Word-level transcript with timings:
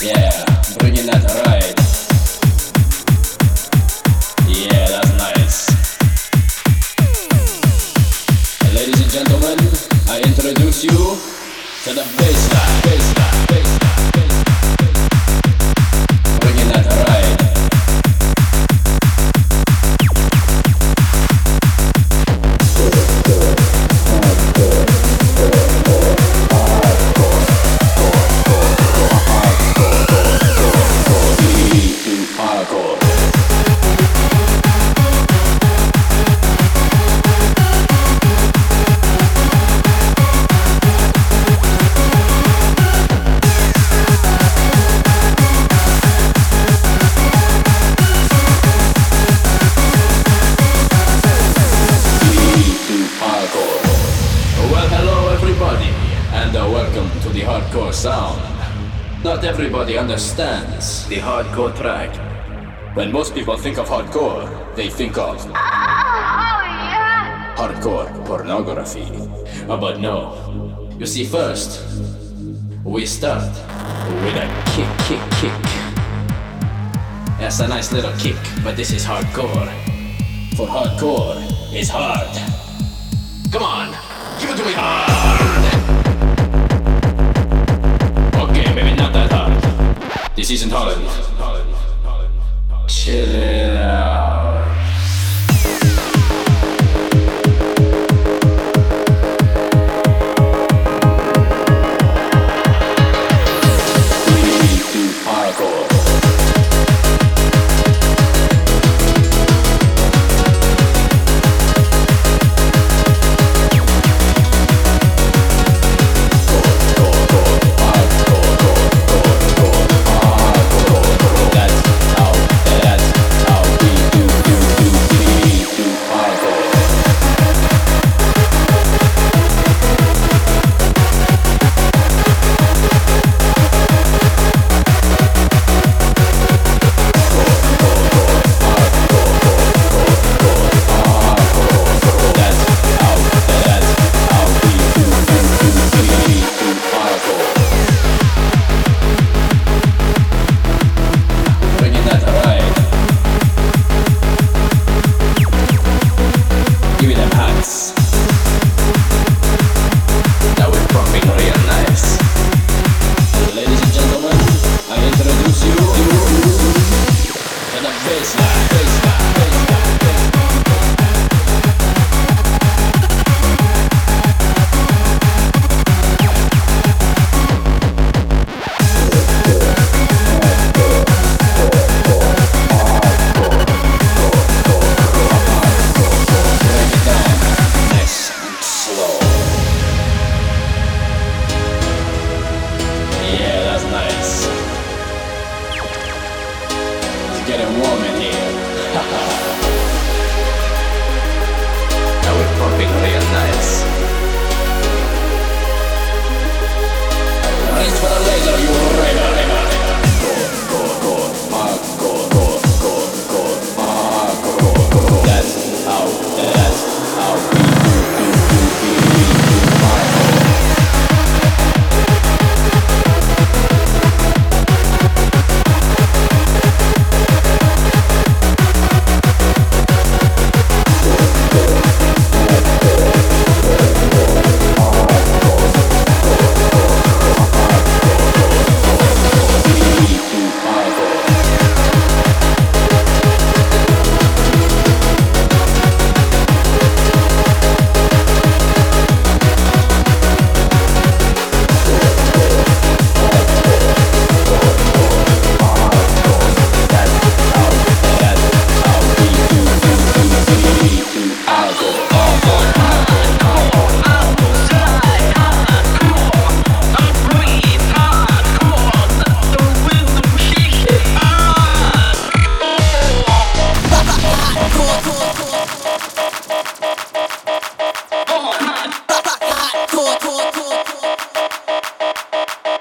Yeah, 0.00 0.44
bringing 0.78 1.06
that 1.06 1.24
right. 1.42 1.74
Yeah, 4.46 4.86
that's 4.94 5.12
nice. 5.18 5.58
Ladies 8.74 9.00
and 9.02 9.10
gentlemen, 9.10 9.58
I 10.08 10.20
introduce 10.24 10.84
you 10.84 11.18
to 11.84 11.94
the 11.94 12.04
baseline, 12.16 12.77
hardcore 61.68 61.80
track. 61.80 62.96
When 62.96 63.12
most 63.12 63.34
people 63.34 63.56
think 63.56 63.78
of 63.78 63.88
hardcore, 63.88 64.74
they 64.74 64.88
think 64.88 65.16
of 65.18 65.36
hardcore 67.56 68.26
pornography. 68.26 69.06
Uh, 69.68 69.76
but 69.76 70.00
no. 70.00 70.90
You 70.98 71.06
see, 71.06 71.24
first, 71.24 71.84
we 72.84 73.06
start 73.06 73.52
with 74.22 74.36
a 74.36 74.48
kick, 74.74 74.88
kick, 75.06 75.20
kick. 75.40 75.52
That's 77.38 77.60
a 77.60 77.68
nice 77.68 77.92
little 77.92 78.12
kick, 78.18 78.36
but 78.64 78.76
this 78.76 78.90
is 78.92 79.04
hardcore. 79.04 79.70
For 80.56 80.66
hardcore 80.66 81.36
is 81.72 81.88
hard. 81.88 82.28
Come 83.52 83.62
on, 83.62 83.90
give 84.40 84.50
it 84.50 84.56
to 84.56 84.64
me 84.64 84.72
hard. 84.74 85.08
Okay, 88.50 88.74
maybe 88.74 88.96
not 88.96 89.12
that 89.12 89.30
hard. 89.30 90.34
This 90.34 90.50
isn't 90.50 90.70
Holland. 90.70 91.37
Chilling. 93.08 93.77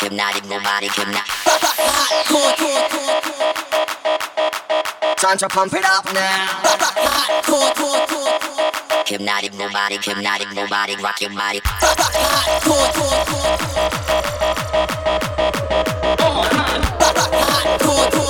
hypnotic, 0.07 0.43
robotic, 0.49 0.93
hypnotic. 0.93 1.31
Cool, 2.27 2.53
cool, 2.57 2.81
cool, 2.89 3.19
cool. 3.23 3.53
Time 5.17 5.37
to 5.37 5.49
pump 5.49 5.73
it 5.73 5.83
up 5.83 6.05
now. 6.13 6.47
Cool, 7.43 7.69
cool, 7.75 7.99
cool, 8.07 8.31
cool. 8.39 8.71
Hypnotic, 9.05 9.51
robotic, 9.59 10.05
hypnotic, 10.05 10.49
robotic, 10.55 11.03
rock 11.03 11.19
your 11.19 11.31
body. 11.31 11.59
Cool, 12.63 12.87
cool, 12.95 13.25
cool. 13.25 13.57
Cool, 17.81 18.09
cool. 18.11 18.26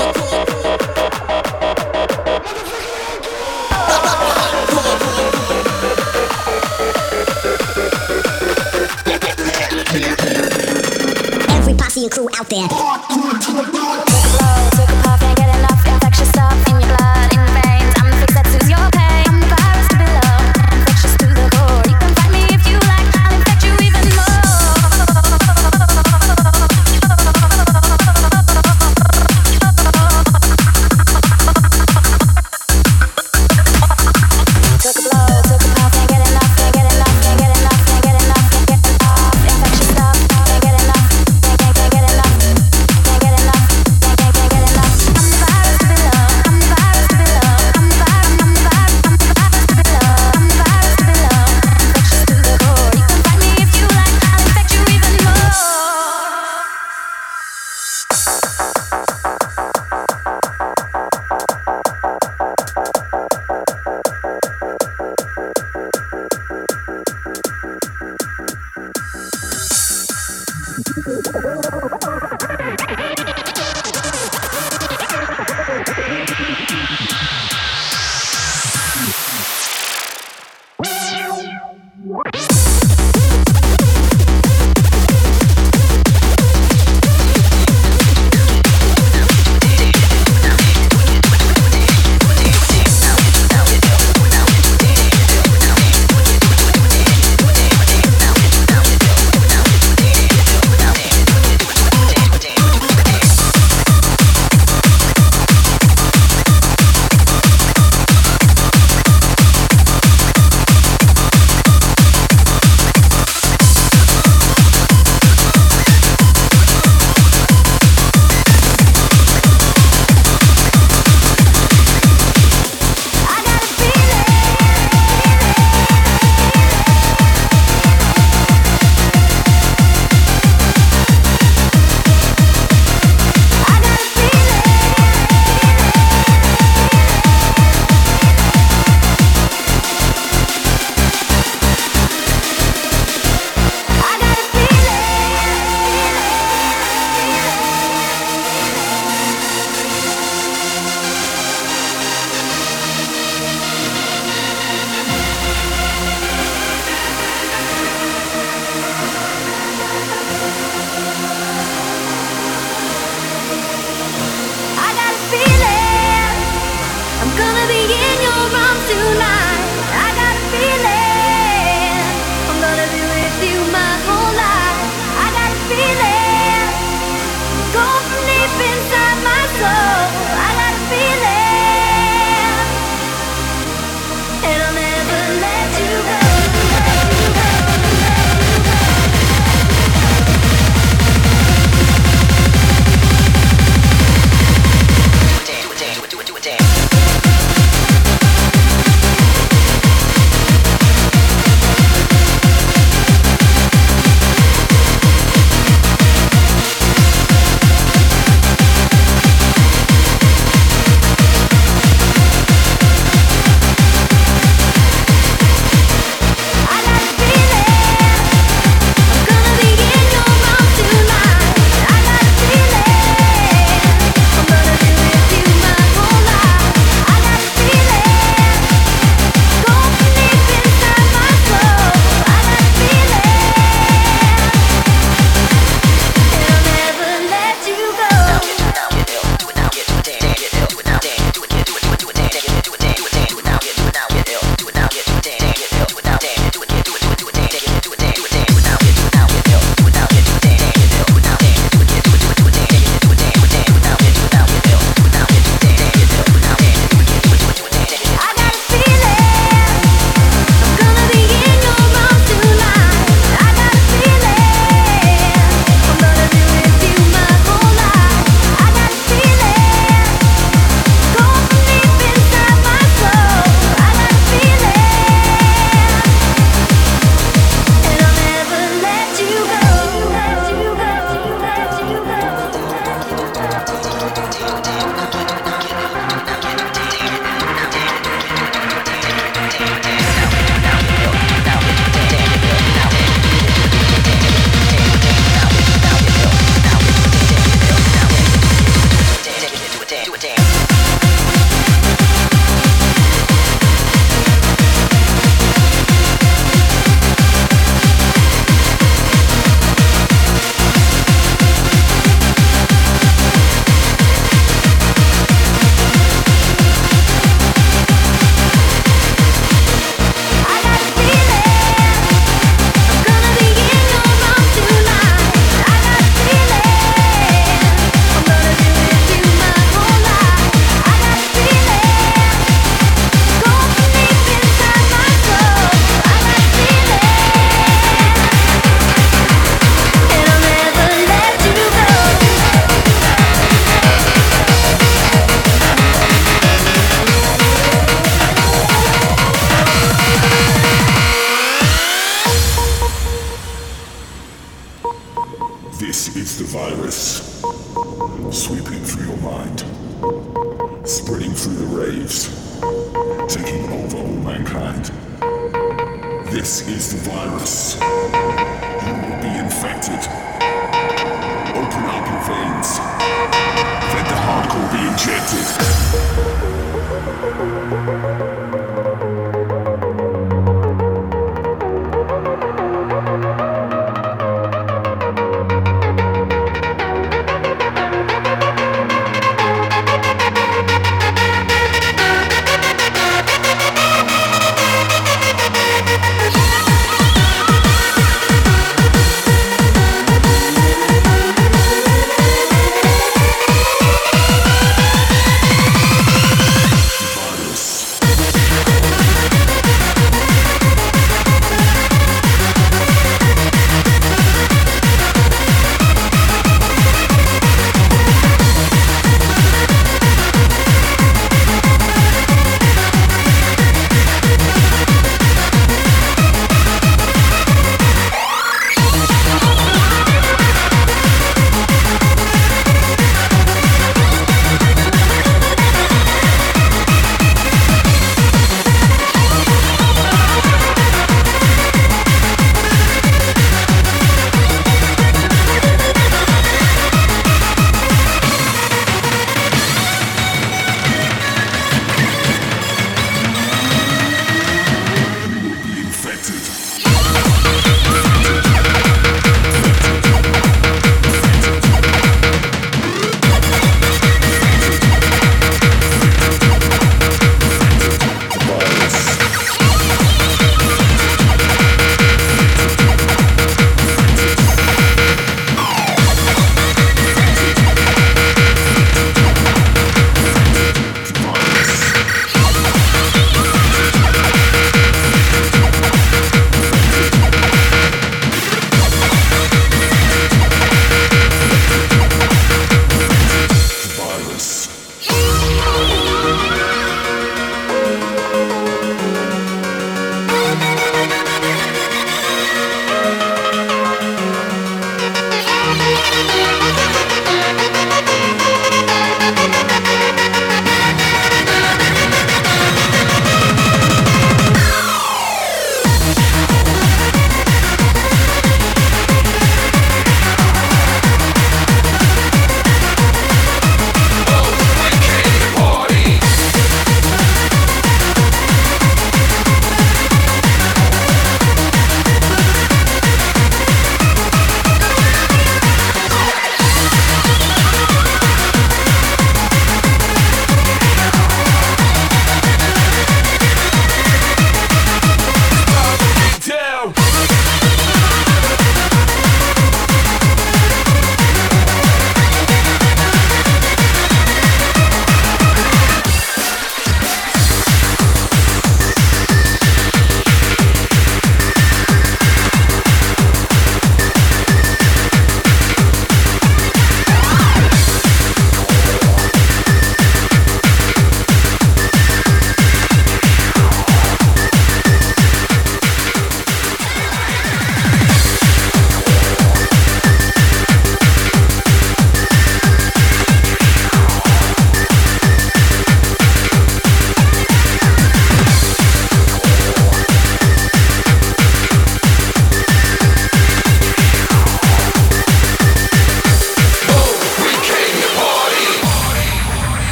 crew 12.18 12.28
out 12.40 12.50
there. 12.50 14.07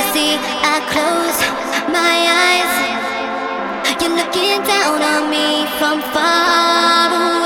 I 0.00 0.78
close 0.94 1.38
my 1.90 2.16
eyes. 2.46 2.72
You're 4.00 4.14
looking 4.14 4.62
down 4.62 5.02
on 5.02 5.28
me 5.28 5.66
from 5.78 6.00
far 6.12 7.32
away. 7.32 7.37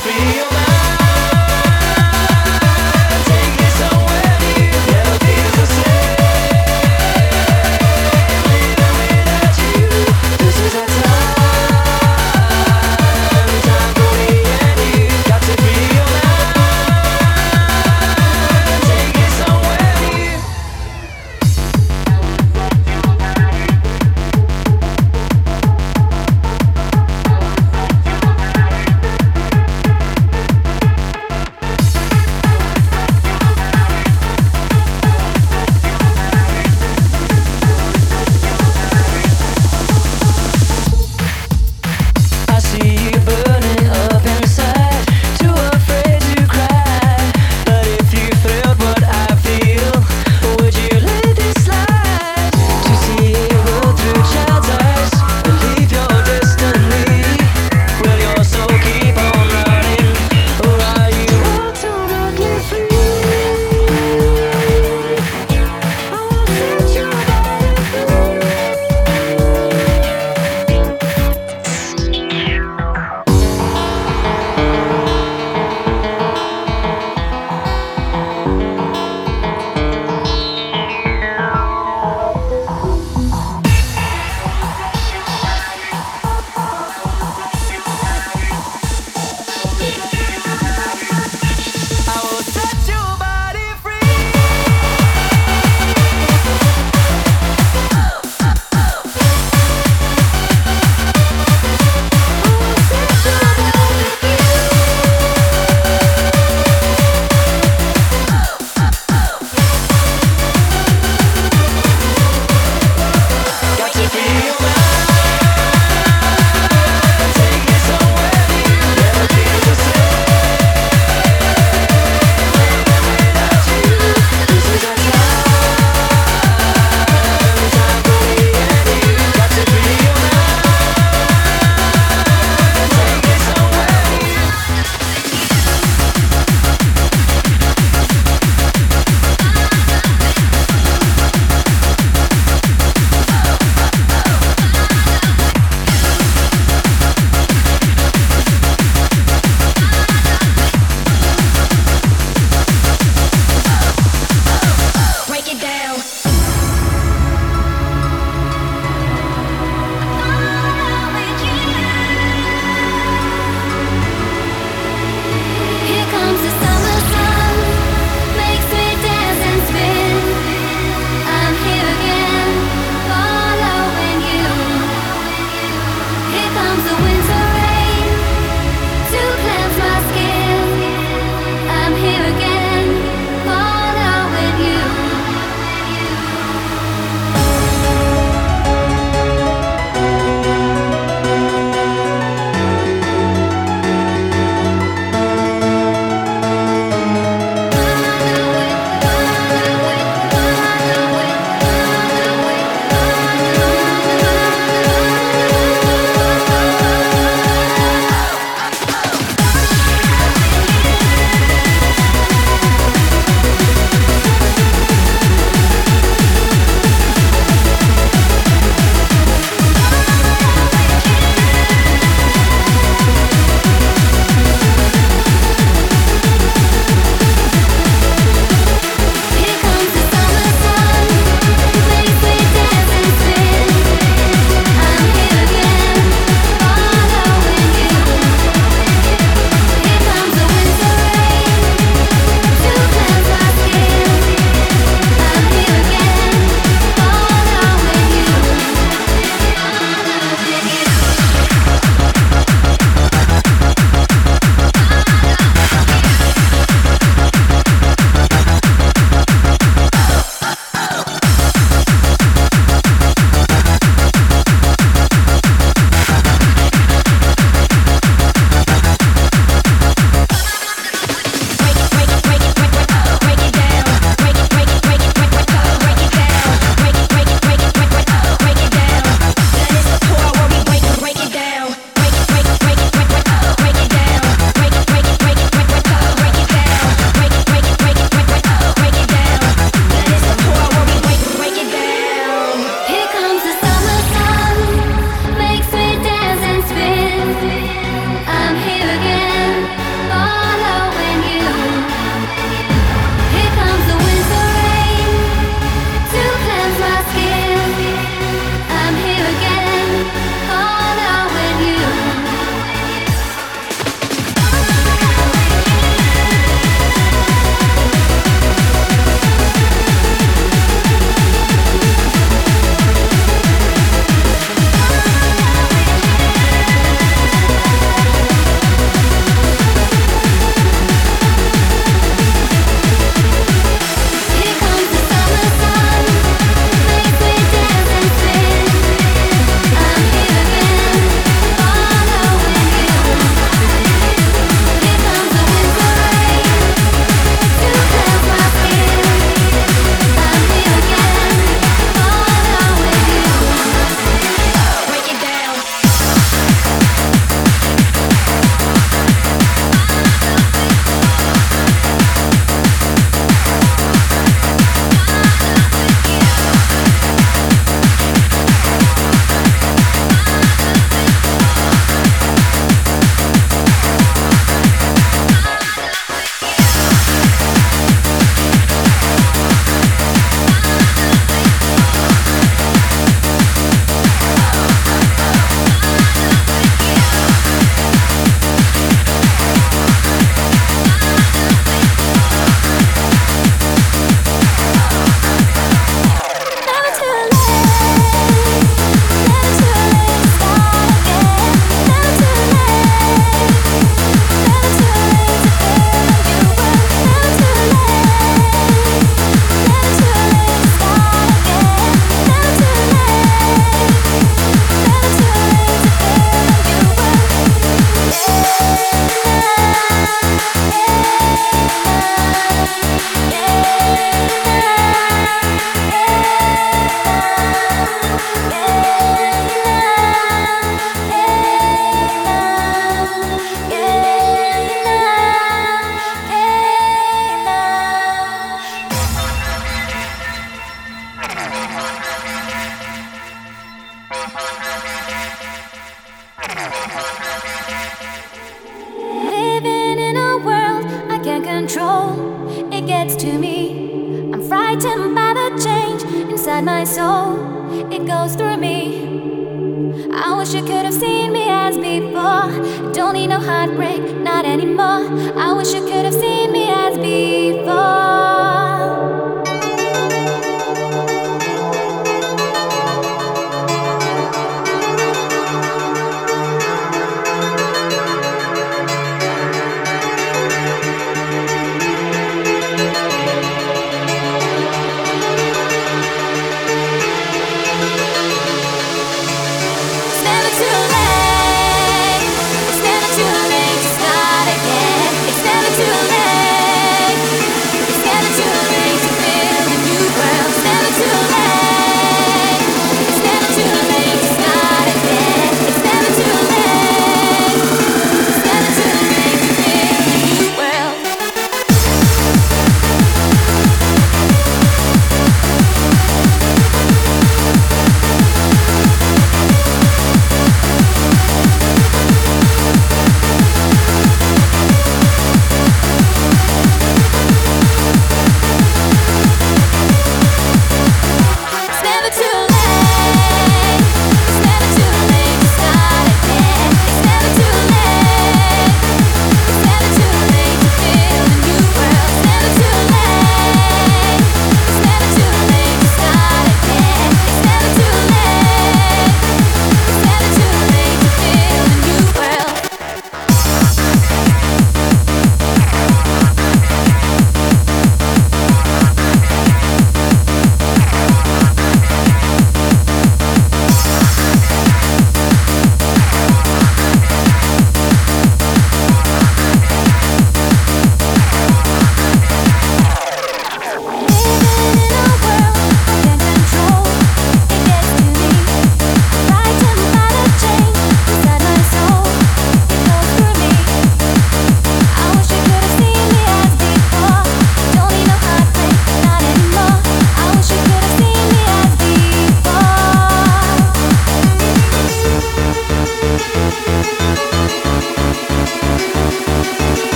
feel 0.00 0.48
be 0.48 0.53